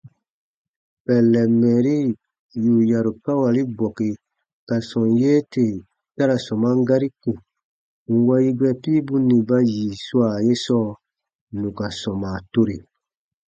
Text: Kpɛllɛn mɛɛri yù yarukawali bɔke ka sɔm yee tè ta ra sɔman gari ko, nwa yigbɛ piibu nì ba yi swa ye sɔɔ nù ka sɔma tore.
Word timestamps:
Kpɛllɛn 1.01 1.51
mɛɛri 1.61 1.95
yù 2.63 2.75
yarukawali 2.91 3.61
bɔke 3.77 4.07
ka 4.67 4.75
sɔm 4.89 5.05
yee 5.21 5.39
tè 5.53 5.65
ta 6.15 6.23
ra 6.29 6.35
sɔman 6.45 6.77
gari 6.87 7.09
ko, 7.21 7.31
nwa 8.15 8.35
yigbɛ 8.45 8.69
piibu 8.81 9.15
nì 9.27 9.37
ba 9.47 9.57
yi 9.73 9.83
swa 10.05 10.27
ye 10.45 10.53
sɔɔ 10.65 10.87
nù 11.59 11.67
ka 11.77 11.87
sɔma 12.01 12.29
tore. 12.51 12.77